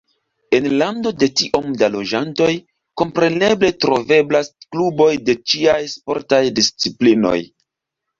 [0.57, 2.47] En lando de tiom da loĝantoj,
[3.01, 7.37] kompreneble troveblas kluboj de ĉiaj sportaj disciplinoj.